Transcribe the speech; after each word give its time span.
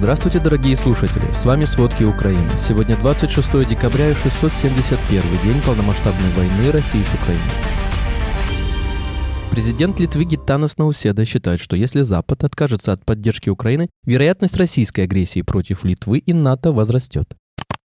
Здравствуйте, 0.00 0.40
дорогие 0.40 0.76
слушатели! 0.78 1.30
С 1.30 1.44
вами 1.44 1.64
«Сводки 1.66 2.04
Украины». 2.04 2.48
Сегодня 2.56 2.96
26 2.96 3.68
декабря 3.68 4.08
и 4.08 4.14
671 4.14 5.22
день 5.42 5.60
полномасштабной 5.60 6.30
войны 6.30 6.70
России 6.70 7.02
с 7.02 7.12
Украиной. 7.12 7.44
Президент 9.50 10.00
Литвы 10.00 10.24
Гитанас 10.24 10.78
Науседа 10.78 11.26
считает, 11.26 11.60
что 11.60 11.76
если 11.76 12.00
Запад 12.00 12.44
откажется 12.44 12.94
от 12.94 13.04
поддержки 13.04 13.50
Украины, 13.50 13.90
вероятность 14.06 14.56
российской 14.56 15.02
агрессии 15.02 15.42
против 15.42 15.84
Литвы 15.84 16.16
и 16.16 16.32
НАТО 16.32 16.72
возрастет. 16.72 17.36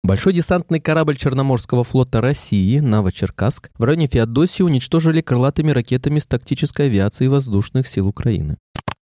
Большой 0.03 0.33
десантный 0.33 0.81
корабль 0.81 1.19
Черноморского 1.19 1.85
флота 1.85 2.23
России 2.23 2.79
«Новочеркасск» 2.79 3.69
в 3.77 3.85
районе 3.85 4.07
Феодосии 4.07 4.63
уничтожили 4.63 5.21
крылатыми 5.21 5.73
ракетами 5.73 6.21
с 6.21 6.25
тактической 6.25 6.87
авиации 6.87 7.27
воздушных 7.27 7.87
сил 7.87 8.07
Украины. 8.09 8.57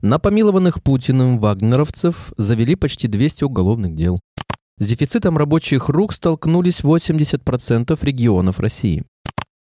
На 0.02 0.18
помилованных 0.18 0.82
Путиным 0.82 1.38
вагнеровцев 1.38 2.32
завели 2.36 2.74
почти 2.74 3.08
200 3.08 3.44
уголовных 3.44 3.94
дел. 3.94 4.20
С 4.78 4.86
дефицитом 4.86 5.38
рабочих 5.38 5.88
рук 5.88 6.12
столкнулись 6.12 6.80
80% 6.80 7.98
регионов 8.02 8.60
России. 8.60 9.04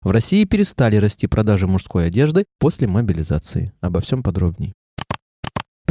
В 0.01 0.11
России 0.11 0.45
перестали 0.45 0.97
расти 0.97 1.27
продажи 1.27 1.67
мужской 1.67 2.07
одежды 2.07 2.47
после 2.59 2.89
мобилизации. 2.89 3.73
Обо 3.83 4.01
всем 4.01 4.23
подробней. 4.23 4.73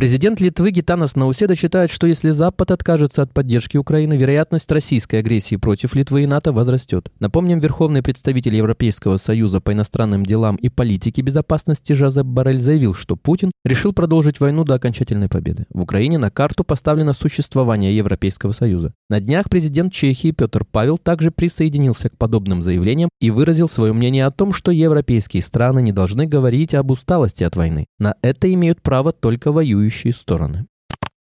Президент 0.01 0.41
Литвы 0.41 0.71
Гитанас 0.71 1.15
Науседа 1.15 1.55
считает, 1.55 1.91
что 1.91 2.07
если 2.07 2.31
Запад 2.31 2.71
откажется 2.71 3.21
от 3.21 3.33
поддержки 3.35 3.77
Украины, 3.77 4.15
вероятность 4.15 4.71
российской 4.71 5.17
агрессии 5.17 5.57
против 5.57 5.93
Литвы 5.93 6.23
и 6.23 6.25
НАТО 6.25 6.51
возрастет. 6.51 7.11
Напомним, 7.19 7.59
верховный 7.59 8.01
представитель 8.01 8.55
Европейского 8.55 9.17
Союза 9.17 9.61
по 9.61 9.73
иностранным 9.73 10.25
делам 10.25 10.55
и 10.55 10.69
политике 10.69 11.21
безопасности 11.21 11.93
Жозеп 11.93 12.25
Барель 12.25 12.59
заявил, 12.59 12.95
что 12.95 13.15
Путин 13.15 13.51
решил 13.63 13.93
продолжить 13.93 14.39
войну 14.39 14.63
до 14.63 14.73
окончательной 14.73 15.29
победы. 15.29 15.67
В 15.69 15.81
Украине 15.81 16.17
на 16.17 16.31
карту 16.31 16.63
поставлено 16.63 17.13
существование 17.13 17.95
Европейского 17.95 18.53
Союза. 18.53 18.93
На 19.07 19.19
днях 19.19 19.51
президент 19.51 19.93
Чехии 19.93 20.31
Петр 20.31 20.65
Павел 20.65 20.97
также 20.97 21.29
присоединился 21.29 22.09
к 22.09 22.17
подобным 22.17 22.63
заявлениям 22.63 23.09
и 23.19 23.29
выразил 23.29 23.69
свое 23.69 23.93
мнение 23.93 24.25
о 24.25 24.31
том, 24.31 24.51
что 24.51 24.71
европейские 24.71 25.43
страны 25.43 25.83
не 25.83 25.91
должны 25.91 26.25
говорить 26.25 26.73
об 26.73 26.89
усталости 26.89 27.43
от 27.43 27.55
войны. 27.55 27.85
На 27.99 28.15
это 28.23 28.51
имеют 28.51 28.81
право 28.81 29.11
только 29.11 29.51
воюющие 29.51 29.80
воюющие 29.81 30.13
стороны. 30.13 30.67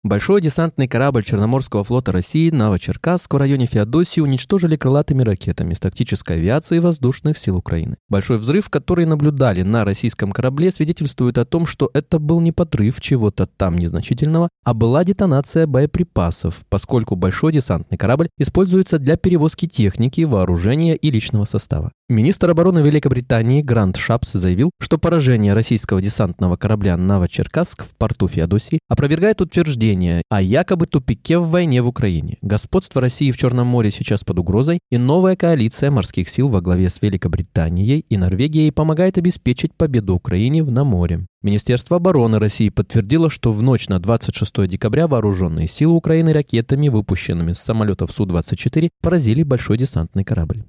Большой 0.04 0.42
десантный 0.42 0.88
корабль 0.88 1.24
Черноморского 1.24 1.84
флота 1.84 2.12
России 2.12 2.50
Новочеркасск 2.50 3.32
в 3.32 3.38
районе 3.38 3.68
Феодосии 3.68 4.20
уничтожили 4.20 4.76
крылатыми 4.76 5.22
ракетами 5.22 5.76
с 5.76 5.80
тактической 5.80 6.38
авиации 6.38 6.80
воздушных 6.80 7.38
сил 7.38 7.58
Украины. 7.58 7.98
Большой 8.10 8.40
взрыв, 8.40 8.72
который 8.72 9.06
наблюдали 9.06 9.62
на 9.62 9.86
российском 9.86 10.32
корабле, 10.32 10.72
свидетельствует 10.72 11.38
о 11.38 11.46
том, 11.46 11.68
что 11.68 11.92
это 11.94 12.18
был 12.18 12.42
не 12.42 12.52
подрыв 12.52 13.00
чего-то 13.00 13.46
там 13.46 13.78
незначительного, 13.78 14.50
а 14.66 14.74
была 14.74 15.04
детонация 15.04 15.68
боеприпасов, 15.68 16.62
поскольку 16.68 17.16
большой 17.16 17.54
десантный 17.54 18.00
корабль 18.00 18.30
используется 18.40 18.98
для 18.98 19.18
перевозки 19.18 19.68
техники, 19.68 20.22
вооружения 20.22 20.96
и 20.96 21.12
личного 21.12 21.46
состава. 21.46 21.92
Министр 22.12 22.50
обороны 22.50 22.80
Великобритании 22.80 23.62
Грант 23.62 23.96
Шапс 23.96 24.34
заявил, 24.34 24.72
что 24.82 24.98
поражение 24.98 25.54
российского 25.54 26.02
десантного 26.02 26.58
корабля 26.58 26.98
Новочеркасск 26.98 27.86
в 27.86 27.96
порту 27.96 28.28
Феодосии 28.28 28.80
опровергает 28.90 29.40
утверждение 29.40 30.24
о 30.28 30.42
якобы 30.42 30.88
тупике 30.88 31.38
в 31.38 31.48
войне 31.48 31.82
в 31.82 31.88
Украине. 31.88 32.38
Господство 32.42 33.00
России 33.00 33.32
в 33.32 33.38
Черном 33.38 33.68
море 33.68 33.92
сейчас 33.92 34.26
под 34.26 34.40
угрозой, 34.40 34.80
и 34.90 34.98
новая 34.98 35.38
коалиция 35.38 35.90
морских 35.90 36.28
сил 36.28 36.50
во 36.50 36.60
главе 36.60 36.90
с 36.90 37.02
Великобританией 37.02 38.04
и 38.10 38.18
Норвегией 38.18 38.72
помогает 38.72 39.18
обеспечить 39.18 39.74
победу 39.74 40.14
Украине 40.14 40.64
в 40.66 40.84
море. 40.84 41.26
Министерство 41.42 41.96
обороны 41.96 42.40
России 42.40 42.68
подтвердило, 42.68 43.30
что 43.30 43.54
в 43.54 43.64
ночь 43.64 43.88
на 43.88 44.00
26 44.00 44.68
декабря 44.68 45.08
вооруженные 45.08 45.68
силы 45.68 45.94
Украины 45.94 46.34
ракетами, 46.34 46.90
выпущенными 46.90 47.54
с 47.54 47.60
самолетов 47.60 48.12
Су-24, 48.12 48.90
поразили 49.02 49.44
большой 49.44 49.78
десантный 49.78 50.26
корабль. 50.26 50.66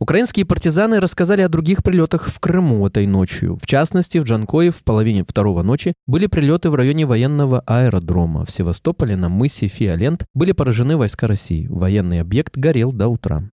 Украинские 0.00 0.46
партизаны 0.46 1.00
рассказали 1.00 1.42
о 1.42 1.48
других 1.48 1.82
прилетах 1.82 2.28
в 2.28 2.38
Крыму 2.38 2.86
этой 2.86 3.04
ночью. 3.08 3.58
В 3.60 3.66
частности, 3.66 4.18
в 4.18 4.24
Джанкое 4.24 4.70
в 4.70 4.84
половине 4.84 5.24
второго 5.24 5.64
ночи 5.64 5.94
были 6.06 6.26
прилеты 6.26 6.70
в 6.70 6.76
районе 6.76 7.04
военного 7.04 7.64
аэродрома. 7.66 8.44
В 8.44 8.50
Севастополе 8.52 9.16
на 9.16 9.28
мысе 9.28 9.66
Фиолент 9.66 10.24
были 10.34 10.52
поражены 10.52 10.96
войска 10.96 11.26
России. 11.26 11.66
Военный 11.66 12.20
объект 12.20 12.56
горел 12.56 12.92
до 12.92 13.08
утра. 13.08 13.50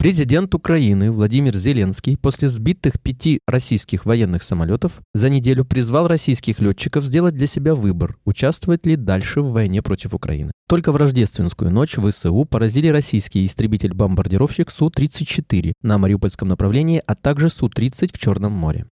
Президент 0.00 0.54
Украины 0.54 1.10
Владимир 1.10 1.54
Зеленский 1.54 2.16
после 2.16 2.48
сбитых 2.48 2.98
пяти 3.02 3.40
российских 3.46 4.06
военных 4.06 4.42
самолетов 4.42 4.92
за 5.12 5.28
неделю 5.28 5.66
призвал 5.66 6.08
российских 6.08 6.58
летчиков 6.58 7.04
сделать 7.04 7.34
для 7.34 7.46
себя 7.46 7.74
выбор, 7.74 8.16
участвовать 8.24 8.86
ли 8.86 8.96
дальше 8.96 9.42
в 9.42 9.52
войне 9.52 9.82
против 9.82 10.14
Украины. 10.14 10.52
Только 10.70 10.92
в 10.92 10.96
рождественскую 10.96 11.70
ночь 11.70 11.96
ВСУ 11.96 12.46
поразили 12.46 12.88
российский 12.88 13.44
истребитель-бомбардировщик 13.44 14.70
Су-34 14.70 15.74
на 15.82 15.98
Мариупольском 15.98 16.48
направлении, 16.48 17.02
а 17.06 17.14
также 17.14 17.50
Су-30 17.50 18.14
в 18.14 18.18
Черном 18.18 18.52
море. 18.52 18.86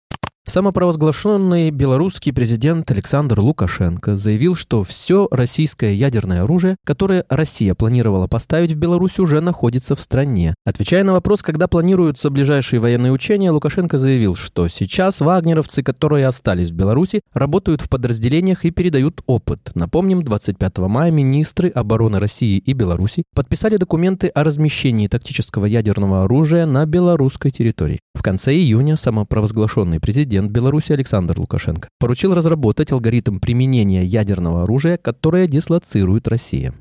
Самопровозглашенный 0.47 1.71
белорусский 1.71 2.31
президент 2.31 2.91
Александр 2.91 3.41
Лукашенко 3.41 4.15
заявил, 4.15 4.55
что 4.55 4.83
все 4.83 5.27
российское 5.31 5.95
ядерное 5.95 6.43
оружие, 6.43 6.77
которое 6.85 7.25
Россия 7.31 7.75
планировала 7.75 8.27
поставить 8.27 8.73
в 8.73 8.77
Беларусь, 8.77 9.19
уже 9.19 9.41
находится 9.41 9.97
в 9.97 10.01
стране. 10.01 10.55
Отвечая 10.67 11.03
на 11.03 11.15
вопрос, 11.15 11.41
когда 11.41 11.67
планируются 11.67 12.29
ближайшие 12.29 12.79
военные 12.79 13.11
учения, 13.11 13.51
Лукашенко 13.51 13.99
заявил, 13.99 14.35
что 14.35 14.69
сейчас 14.69 15.21
вагнеровцы, 15.21 15.83
которые 15.83 16.27
остались 16.27 16.73
в 16.73 16.75
Беларуси, 16.75 17.23
работают 17.33 17.81
в 17.81 17.89
подразделениях 17.89 18.67
и 18.67 18.71
передают 18.71 19.23
опыт. 19.27 19.71
Напомним, 19.75 20.23
25 20.23 20.79
мая 20.79 21.11
министры 21.11 21.71
обороны 21.71 22.19
России 22.19 22.59
и 22.59 22.75
Беларуси 22.75 23.25
подписали 23.35 23.79
документы 23.79 24.29
о 24.29 24.45
размещении 24.45 25.09
тактического 25.09 25.65
ядерного 25.65 26.25
оружия 26.25 26.67
на 26.67 26.85
белорусской 26.85 27.51
территории. 27.51 28.01
В 28.15 28.23
конце 28.23 28.55
июня 28.55 28.97
самопровозглашенный 28.97 30.01
президент 30.01 30.34
президент 30.35 30.51
Беларуси 30.51 30.93
Александр 30.93 31.39
Лукашенко 31.39 31.89
поручил 32.01 32.35
разработать 32.35 32.91
алгоритм 32.91 33.39
применения 33.39 34.05
ядерного 34.05 34.63
оружия, 34.63 34.97
которое 34.97 35.47
дислоцирует 35.47 36.27
Россия. 36.27 36.75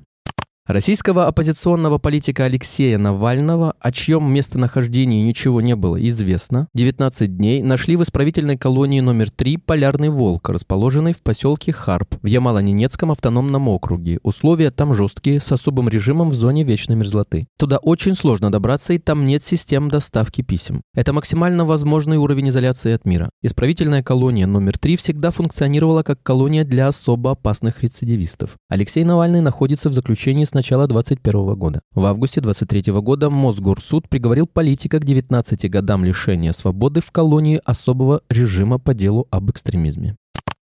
Российского 0.66 1.28
оппозиционного 1.28 1.98
политика 1.98 2.46
Алексея 2.46 2.98
Навального, 2.98 3.74
о 3.82 3.92
чьем 3.92 4.32
местонахождении 4.32 5.22
ничего 5.22 5.60
не 5.60 5.76
было 5.76 6.02
известно, 6.08 6.70
19 6.74 7.36
дней 7.36 7.62
нашли 7.62 7.98
в 7.98 8.04
исправительной 8.04 8.58
колонии 8.58 9.02
номер 9.02 9.30
3 9.30 9.58
«Полярный 9.58 10.08
волк», 10.08 10.48
расположенной 10.48 11.12
в 11.12 11.22
поселке 11.22 11.74
Харп 11.74 12.16
в 12.22 12.26
Ямало-Ненецком 12.26 13.12
автономном 13.12 13.68
округе. 13.68 14.20
Условия 14.24 14.72
там 14.72 14.96
жесткие, 14.96 15.42
с 15.42 15.52
особым 15.52 15.90
режимом 15.90 16.30
в 16.30 16.34
зоне 16.34 16.64
вечной 16.64 16.96
мерзлоты. 16.96 17.46
Туда 17.60 17.76
очень 17.80 18.16
сложно 18.16 18.50
добраться, 18.50 18.94
и 18.94 19.00
там 19.00 19.26
нет 19.26 19.44
систем 19.44 19.90
доставки 19.90 20.44
писем. 20.44 20.82
Это 20.96 21.12
максимально 21.12 21.66
возможный 21.66 22.16
уровень 22.16 22.48
изоляции 22.48 22.94
от 22.94 23.04
мира. 23.04 23.30
Исправительная 23.42 24.02
колония 24.02 24.48
номер 24.48 24.78
3 24.78 24.96
всегда 24.96 25.32
функционировала 25.32 26.04
как 26.04 26.24
колония 26.24 26.64
для 26.64 26.88
особо 26.88 27.32
опасных 27.32 27.84
рецидивистов. 27.84 28.56
Алексей 28.70 29.04
Навальный 29.04 29.42
находится 29.42 29.90
в 29.90 29.94
заключении 29.94 30.46
с 30.46 30.53
начала 30.54 30.88
2021 30.88 31.56
года. 31.56 31.82
В 31.94 32.06
августе 32.06 32.42
2023 32.42 32.94
года 33.02 33.30
Мосгорсуд 33.30 34.10
приговорил 34.10 34.48
политика 34.48 35.00
к 35.00 35.06
19 35.06 35.70
годам 35.70 36.06
лишения 36.06 36.52
свободы 36.52 37.02
в 37.02 37.12
колонии 37.12 37.62
особого 37.64 38.22
режима 38.30 38.80
по 38.80 38.94
делу 38.94 39.28
об 39.32 39.52
экстремизме. 39.52 40.16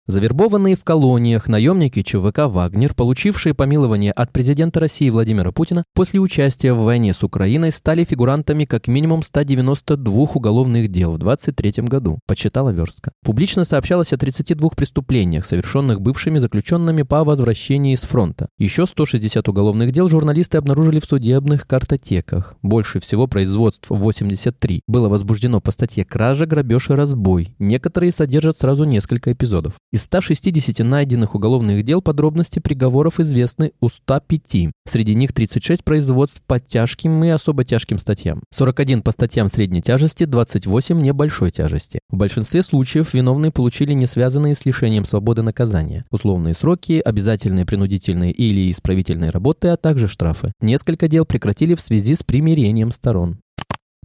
Завербованные 0.09 0.78
в 0.78 0.85
колониях 0.85 1.50
наемники 1.50 2.01
ЧВК 2.01 2.47
«Вагнер», 2.47 2.94
получившие 2.94 3.53
помилование 3.53 4.13
от 4.13 4.31
президента 4.31 4.79
России 4.79 5.09
Владимира 5.09 5.51
Путина, 5.51 5.84
после 5.94 6.22
участия 6.22 6.72
в 6.72 6.79
войне 6.84 7.12
с 7.12 7.23
Украиной 7.23 7.73
стали 7.73 8.06
фигурантами 8.06 8.63
как 8.63 8.88
минимум 8.88 9.22
192 9.22 10.13
уголовных 10.34 10.88
дел 10.88 11.12
в 11.12 11.18
2023 11.18 11.84
году, 11.90 12.19
подсчитала 12.25 12.69
Верстка. 12.69 13.12
Публично 13.22 13.66
сообщалось 13.66 14.13
о 14.13 14.18
32 14.18 14.69
преступлениях, 14.69 15.45
совершенных 15.45 16.00
бывшими 16.00 16.39
заключенными 16.39 17.01
по 17.01 17.25
возвращении 17.25 17.94
с 17.94 18.03
фронта. 18.03 18.47
Еще 18.57 18.88
160 18.88 19.45
уголовных 19.50 19.92
дел 19.92 20.07
журналисты 20.07 20.57
обнаружили 20.57 21.01
в 21.01 21.06
судебных 21.06 21.68
картотеках. 21.68 22.56
Больше 22.62 23.01
всего 23.01 23.27
производств 23.27 23.89
83 23.89 24.83
было 24.88 25.09
возбуждено 25.09 25.59
по 25.59 25.71
статье 25.71 26.06
«Кража, 26.06 26.45
грабеж 26.45 26.92
и 26.92 26.94
разбой». 26.94 27.56
Некоторые 27.59 28.13
содержат 28.13 28.57
сразу 28.57 28.86
несколько 28.86 29.33
эпизодов. 29.33 29.74
Из 29.97 30.03
160 30.03 30.85
найденных 30.85 31.33
уголовных 31.33 31.83
дел 31.83 32.03
подробности 32.03 32.59
приговоров 32.59 33.19
известны 33.19 33.71
у 33.81 33.89
105. 33.89 34.71
Среди 34.88 35.15
них 35.15 35.33
36 35.33 35.83
производств 35.83 36.44
по 36.45 36.59
тяжким 36.59 37.23
и 37.23 37.29
особо 37.29 37.63
тяжким 37.63 37.97
статьям. 37.97 38.44
41 38.51 39.01
по 39.01 39.11
статьям 39.11 39.49
средней 39.49 39.81
тяжести, 39.81 40.25
28 40.25 41.01
небольшой 41.01 41.49
тяжести. 41.49 41.97
В 42.11 42.15
большинстве 42.15 42.61
случаев 42.61 43.15
виновные 43.15 43.51
получили 43.51 43.94
не 43.94 44.05
связанные 44.05 44.53
с 44.53 44.67
лишением 44.67 45.03
свободы 45.03 45.41
наказания. 45.41 46.05
Условные 46.11 46.53
сроки, 46.53 47.01
обязательные 47.03 47.65
принудительные 47.65 48.31
или 48.31 48.69
исправительные 48.69 49.31
работы, 49.31 49.69
а 49.69 49.77
также 49.77 50.07
штрафы. 50.07 50.53
Несколько 50.61 51.07
дел 51.07 51.25
прекратили 51.25 51.73
в 51.73 51.81
связи 51.81 52.13
с 52.13 52.21
примирением 52.21 52.91
сторон. 52.91 53.39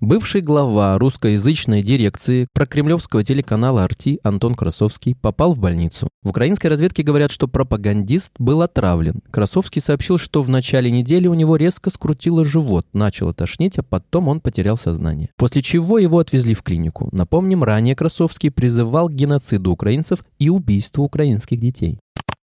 Бывший 0.03 0.41
глава 0.41 0.99
русскоязычной 0.99 1.81
дирекции 1.81 2.49
прокремлевского 2.55 3.23
телеканала 3.23 3.85
«Арти» 3.85 4.19
Антон 4.25 4.57
Красовский 4.57 5.15
попал 5.15 5.55
в 5.55 5.61
больницу. 5.61 6.09
В 6.25 6.31
украинской 6.31 6.67
разведке 6.67 7.05
говорят, 7.05 7.31
что 7.31 7.47
пропагандист 7.47 8.33
был 8.37 8.63
отравлен. 8.63 9.21
Красовский 9.31 9.81
сообщил, 9.81 10.19
что 10.19 10.43
в 10.43 10.49
начале 10.49 10.91
недели 10.91 11.29
у 11.29 11.35
него 11.35 11.55
резко 11.55 11.89
скрутило 11.89 12.45
живот, 12.45 12.85
начало 12.93 13.33
тошнить, 13.33 13.79
а 13.79 13.85
потом 13.85 14.27
он 14.27 14.41
потерял 14.41 14.77
сознание. 14.77 15.29
После 15.37 15.63
чего 15.63 16.01
его 16.01 16.19
отвезли 16.19 16.55
в 16.55 16.65
клинику. 16.65 17.09
Напомним, 17.13 17.63
ранее 17.63 17.95
Красовский 17.95 18.51
призывал 18.51 19.09
к 19.09 19.13
геноциду 19.13 19.71
украинцев 19.71 20.25
и 20.41 20.49
убийству 20.49 21.05
украинских 21.05 21.61
детей. 21.61 22.01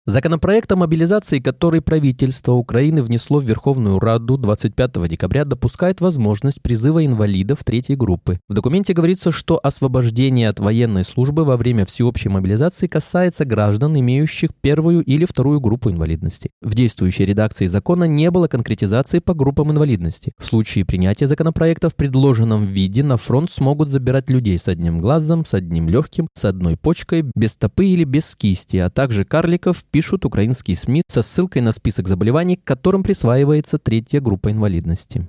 Законопроект 0.10 0.72
о 0.72 0.76
мобилизации, 0.76 1.38
который 1.38 1.82
правительство 1.82 2.54
Украины 2.54 3.04
внесло 3.04 3.40
в 3.40 3.44
Верховную 3.44 4.00
Раду 4.00 4.40
25 4.40 5.08
декабря, 5.08 5.46
допускает 5.46 6.02
возможность 6.02 6.64
призыва 6.64 7.06
инвалидов 7.06 7.60
третьей 7.64 7.96
группы. 7.96 8.40
В 8.50 8.56
документе 8.56 8.94
говорится, 8.94 9.32
что 9.32 9.60
освобождение 9.62 10.50
от 10.50 10.60
военной 10.60 11.06
службы 11.06 11.46
во 11.46 11.58
время 11.58 11.86
всеобщей 11.86 12.30
мобилизации 12.30 12.88
касается 12.88 13.46
граждан, 13.46 14.00
имеющих 14.00 14.50
первую 14.60 15.04
или 15.04 15.26
вторую 15.26 15.60
группу 15.60 15.92
инвалидности. 15.92 16.50
В 16.60 16.74
действующей 16.74 17.26
редакции 17.26 17.68
закона 17.68 18.06
не 18.06 18.32
было 18.32 18.48
конкретизации 18.48 19.20
по 19.20 19.36
группам 19.36 19.72
инвалидности. 19.72 20.34
В 20.40 20.46
случае 20.48 20.86
принятия 20.86 21.28
законопроекта 21.28 21.88
в 21.90 21.96
предложенном 21.96 22.66
виде 22.66 23.04
на 23.04 23.18
фронт 23.18 23.52
смогут 23.52 23.90
забирать 23.90 24.32
людей 24.32 24.58
с 24.58 24.68
одним 24.68 24.98
глазом, 24.98 25.46
с 25.46 25.54
одним 25.54 25.88
легким, 25.88 26.30
с 26.34 26.46
одной 26.46 26.78
почкой, 26.78 27.26
без 27.36 27.52
стопы 27.52 27.86
или 27.86 28.06
без 28.06 28.36
кисти, 28.36 28.78
а 28.78 28.90
также 28.90 29.24
карликов, 29.24 29.84
пишут 30.00 30.24
украинские 30.24 30.78
СМИ 30.78 31.02
со 31.10 31.22
ссылкой 31.22 31.62
на 31.62 31.74
список 31.74 32.08
заболеваний, 32.08 32.56
к 32.56 32.64
которым 32.64 33.04
присваивается 33.04 33.78
третья 33.78 34.22
группа 34.22 34.50
инвалидности. 34.50 35.28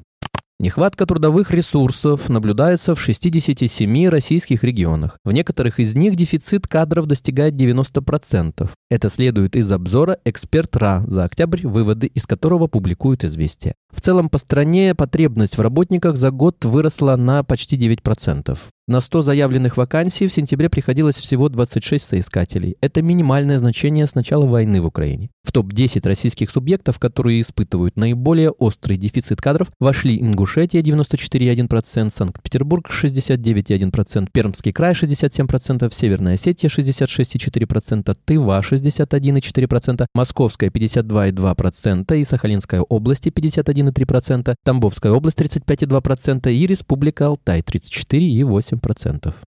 Нехватка 0.61 1.06
трудовых 1.06 1.50
ресурсов 1.50 2.28
наблюдается 2.28 2.94
в 2.94 3.00
67 3.00 4.08
российских 4.08 4.62
регионах. 4.62 5.19
В 5.25 5.32
некоторых 5.32 5.81
из 5.81 5.96
них 5.96 6.14
дефицит 6.14 6.69
кадров 6.69 7.06
достигает 7.06 7.55
90%. 7.55 8.70
Это 8.90 9.08
следует 9.08 9.56
из 9.56 9.72
обзора 9.72 10.19
«Эксперт 10.25 10.76
РА» 10.76 11.02
за 11.08 11.25
октябрь, 11.25 11.67
выводы 11.67 12.06
из 12.06 12.26
которого 12.26 12.69
публикуют 12.69 13.25
«Известия». 13.25 13.75
В 13.93 14.00
целом 14.00 14.28
по 14.28 14.38
стране 14.38 14.94
потребность 14.94 15.58
в 15.58 15.61
работниках 15.61 16.17
за 16.17 16.31
год 16.31 16.64
выросла 16.64 17.17
на 17.17 17.43
почти 17.43 17.76
9%. 17.76 18.56
На 18.91 19.01
100 19.01 19.23
заявленных 19.23 19.77
вакансий 19.77 20.27
в 20.27 20.33
сентябре 20.33 20.69
приходилось 20.69 21.15
всего 21.15 21.49
26 21.49 22.05
соискателей. 22.05 22.77
Это 22.81 23.03
минимальное 23.03 23.57
значение 23.61 24.05
с 24.05 24.17
начала 24.17 24.47
войны 24.47 24.83
в 24.83 24.87
Украине. 24.87 25.31
В 25.45 25.53
топ-10 25.53 26.05
российских 26.09 26.51
субъектов, 26.51 26.99
которые 26.99 27.41
испытывают 27.41 27.97
наиболее 27.97 28.51
острый 28.51 28.97
дефицит 28.97 29.41
кадров, 29.41 29.69
вошли 29.79 30.21
Ингушетия 30.21 30.83
94,1%, 30.83 32.11
Санкт-Петербург 32.11 32.91
69,1%, 32.91 34.29
Пермский 34.33 34.73
край 34.73 34.95
67%, 34.95 35.95
Северная 35.95 36.35
Осетия 36.35 36.69
66,4%, 36.69 38.17
Тыва 38.25 38.61
61,4%, 38.61 40.07
Московская 40.17 40.71
52,2% 40.71 42.19
и 42.19 42.25
Сахалинская 42.25 42.81
область 42.81 43.29
51,3%, 43.29 44.55
Тамбовская 44.65 45.13
область 45.13 45.41
35,2% 45.41 46.53
и 46.53 46.67
Республика 46.67 47.29
Алтай 47.29 47.61
34,8%. 47.61 48.80
8%. 48.81 49.50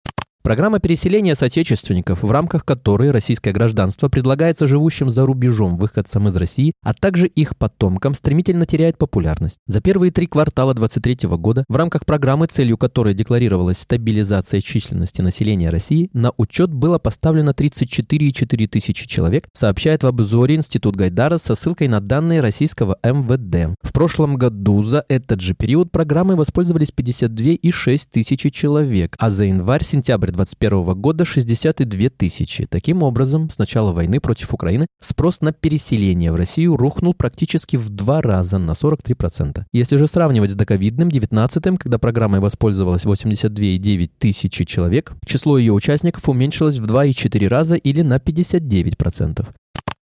Программа 0.46 0.80
переселения 0.80 1.34
соотечественников, 1.34 2.22
в 2.22 2.30
рамках 2.30 2.66
которой 2.66 3.10
российское 3.10 3.52
гражданство 3.52 4.10
предлагается 4.10 4.68
живущим 4.68 5.10
за 5.10 5.26
рубежом 5.26 5.76
выходцам 5.76 6.28
из 6.28 6.36
России, 6.36 6.74
а 6.84 6.94
также 6.94 7.26
их 7.26 7.58
потомкам, 7.58 8.14
стремительно 8.14 8.68
теряет 8.68 9.00
популярность. 9.00 9.58
За 9.66 9.82
первые 9.82 10.12
три 10.12 10.28
квартала 10.28 10.76
2023 10.76 11.36
года 11.40 11.66
в 11.68 11.76
рамках 11.76 12.06
программы, 12.06 12.46
целью 12.46 12.78
которой 12.78 13.16
декларировалась 13.16 13.80
стабилизация 13.80 14.62
численности 14.62 15.24
населения 15.24 15.72
России, 15.72 16.12
на 16.14 16.32
учет 16.38 16.72
было 16.72 17.00
поставлено 17.00 17.50
34,4 17.50 18.68
тысячи 18.68 19.08
человек, 19.08 19.48
сообщает 19.52 20.04
в 20.04 20.08
обзоре 20.08 20.58
Институт 20.58 20.96
Гайдара 20.96 21.40
со 21.40 21.56
ссылкой 21.56 21.88
на 21.88 22.02
данные 22.02 22.42
российского 22.42 23.00
МВД. 23.02 23.76
В 23.82 23.92
прошлом 23.94 24.36
году 24.36 24.84
за 24.84 25.06
этот 25.10 25.42
же 25.42 25.56
период 25.56 25.92
программой 25.92 26.36
воспользовались 26.36 26.94
52,6 26.96 28.08
тысячи 28.12 28.52
человек, 28.52 29.16
а 29.18 29.32
за 29.32 29.46
январь-сентябрь 29.46 30.35
2021 30.36 31.02
года 31.02 31.26
62 31.26 32.10
тысячи. 32.10 32.66
Таким 32.66 33.04
образом, 33.04 33.50
с 33.50 33.58
начала 33.58 33.92
войны 33.92 34.20
против 34.20 34.54
Украины 34.54 34.88
спрос 35.02 35.42
на 35.42 35.52
переселение 35.52 36.32
в 36.32 36.36
Россию 36.36 36.78
рухнул 36.78 37.14
практически 37.14 37.76
в 37.78 37.90
два 37.90 38.22
раза 38.22 38.58
на 38.58 38.72
43%. 38.72 39.64
Если 39.74 39.98
же 39.98 40.08
сравнивать 40.08 40.52
с 40.52 40.56
доковидным 40.56 41.10
19 41.10 41.80
когда 41.80 41.98
программой 41.98 42.40
воспользовалось 42.40 43.06
82,9 43.06 44.10
тысячи 44.18 44.66
человек, 44.66 45.14
число 45.26 45.58
ее 45.58 45.74
участников 45.74 46.28
уменьшилось 46.30 46.78
в 46.78 46.86
2,4 46.86 47.48
раза 47.48 47.76
или 47.76 48.02
на 48.02 48.18
59%. 48.18 49.48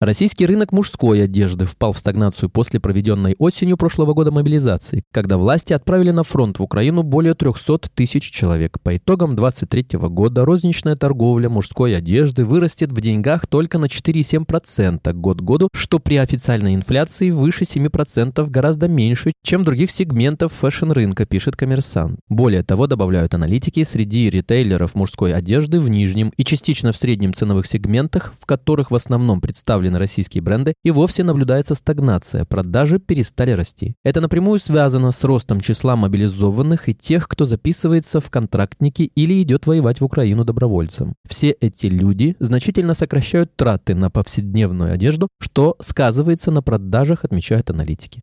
Российский 0.03 0.47
рынок 0.47 0.73
мужской 0.73 1.23
одежды 1.25 1.67
впал 1.67 1.93
в 1.93 1.99
стагнацию 1.99 2.49
после 2.49 2.81
проведенной 2.81 3.37
осенью 3.39 3.77
прошлого 3.77 4.15
года 4.15 4.31
мобилизации, 4.31 5.05
когда 5.13 5.37
власти 5.37 5.75
отправили 5.75 6.11
на 6.11 6.23
фронт 6.23 6.59
в 6.59 6.63
Украину 6.63 7.03
более 7.03 7.35
300 7.35 7.91
тысяч 7.95 8.31
человек. 8.31 8.81
По 8.83 8.97
итогам 8.97 9.37
2023 9.37 9.99
года 10.09 10.47
розничная 10.47 10.97
торговля 10.97 11.51
мужской 11.51 11.95
одежды 11.95 12.47
вырастет 12.47 12.93
в 12.93 13.01
деньгах 13.03 13.47
только 13.47 13.77
на 13.77 13.85
4,7% 13.85 15.13
год 15.13 15.41
к 15.41 15.43
году, 15.43 15.69
что 15.75 15.99
при 15.99 16.17
официальной 16.17 16.75
инфляции 16.75 17.29
выше 17.29 17.65
7% 17.65 18.49
гораздо 18.49 18.89
меньше, 18.89 19.35
чем 19.45 19.65
других 19.65 19.91
сегментов 19.91 20.55
fashion 20.55 20.91
-рынка, 20.91 21.27
пишет 21.27 21.57
коммерсант. 21.57 22.19
Более 22.31 22.63
того, 22.63 22.87
добавляют 22.87 23.35
аналитики, 23.35 23.85
среди 23.85 24.31
ритейлеров 24.31 24.95
мужской 24.95 25.35
одежды 25.35 25.79
в 25.79 25.91
нижнем 25.91 26.33
и 26.39 26.45
частично 26.45 26.93
в 26.93 26.97
среднем 26.97 27.35
ценовых 27.35 27.67
сегментах, 27.67 28.33
в 28.41 28.47
которых 28.47 28.91
в 28.91 28.95
основном 28.95 29.43
представлены 29.43 29.90
на 29.91 29.99
российские 29.99 30.43
бренды, 30.43 30.75
и 30.85 30.91
вовсе 30.91 31.25
наблюдается 31.25 31.75
стагнация, 31.75 32.45
продажи 32.45 32.99
перестали 32.99 33.51
расти. 33.51 33.95
Это 34.05 34.21
напрямую 34.21 34.59
связано 34.59 35.11
с 35.11 35.23
ростом 35.25 35.61
числа 35.61 35.97
мобилизованных 35.97 36.89
и 36.89 36.95
тех, 36.95 37.29
кто 37.29 37.45
записывается 37.45 38.21
в 38.21 38.31
контрактники 38.31 39.11
или 39.15 39.43
идет 39.43 39.67
воевать 39.67 40.01
в 40.01 40.05
Украину 40.05 40.45
добровольцем. 40.45 41.15
Все 41.29 41.51
эти 41.51 41.87
люди 41.87 42.37
значительно 42.41 42.95
сокращают 42.95 43.55
траты 43.57 43.95
на 43.95 44.11
повседневную 44.11 44.93
одежду, 44.93 45.29
что 45.41 45.77
сказывается 45.81 46.51
на 46.51 46.63
продажах, 46.63 47.25
отмечают 47.25 47.71
аналитики. 47.71 48.23